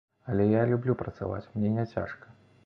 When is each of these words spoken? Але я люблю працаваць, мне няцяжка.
Але 0.31 0.47
я 0.51 0.63
люблю 0.71 0.95
працаваць, 1.01 1.45
мне 1.59 1.69
няцяжка. 1.77 2.35